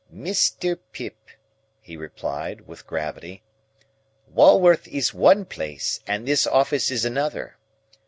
[0.11, 0.79] "Mr.
[0.93, 1.15] Pip,"
[1.79, 3.43] he replied, with gravity,
[4.27, 7.55] "Walworth is one place, and this office is another.